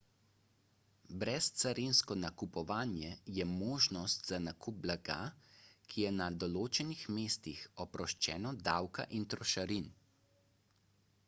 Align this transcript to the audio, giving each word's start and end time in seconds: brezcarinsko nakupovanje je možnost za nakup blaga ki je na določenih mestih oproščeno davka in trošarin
brezcarinsko 1.23 2.15
nakupovanje 2.21 3.11
je 3.35 3.45
možnost 3.51 4.25
za 4.31 4.39
nakup 4.47 4.81
blaga 4.87 5.19
ki 5.93 6.07
je 6.07 6.15
na 6.17 6.31
določenih 6.47 7.05
mestih 7.19 7.63
oproščeno 7.87 8.55
davka 8.71 9.09
in 9.21 9.31
trošarin 9.37 9.93